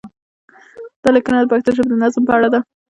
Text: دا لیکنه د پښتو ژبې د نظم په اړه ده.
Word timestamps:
دا 1.03 1.09
لیکنه 1.15 1.37
د 1.39 1.45
پښتو 1.51 1.69
ژبې 1.75 1.89
د 1.89 1.95
نظم 2.03 2.23
په 2.27 2.33
اړه 2.37 2.47
ده. 2.53 2.59